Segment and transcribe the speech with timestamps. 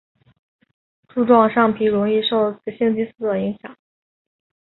[1.09, 3.77] 柱状上皮容易受雌激素的影响。